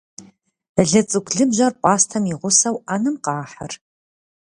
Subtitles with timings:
[0.89, 3.71] Лыцӏыкӏу лыбжьэр пӏастэм и гъусэу ӏэнэм къахьыр.